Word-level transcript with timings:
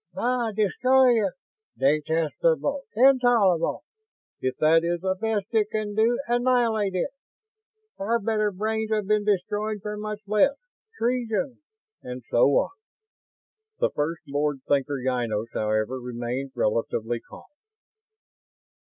"Bah 0.15 0.51
destroy 0.51 1.23
it!" 1.23 1.33
"Detestable!" 1.77 2.85
"Intolerable!" 2.95 3.83
"If 4.39 4.57
that 4.57 4.83
is 4.83 5.01
the 5.01 5.13
best 5.13 5.45
it 5.51 5.69
can 5.69 5.93
do, 5.93 6.19
annihilate 6.27 6.95
it!" 6.95 7.11
"Far 7.99 8.19
better 8.19 8.49
brains 8.51 8.89
have 8.89 9.05
been 9.05 9.23
destroyed 9.25 9.77
for 9.83 9.95
much 9.97 10.21
less!" 10.25 10.57
"Treason!" 10.97 11.59
And 12.01 12.23
so 12.31 12.45
on. 12.47 12.71
First 13.93 14.21
Lord 14.27 14.61
Thinker 14.67 14.97
Ynos, 15.07 15.49
however, 15.53 15.99
remained 16.01 16.53
relatively 16.55 17.19
calm. 17.19 17.45